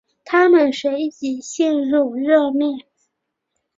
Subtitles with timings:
[0.25, 2.75] 他们随即陷入热恋。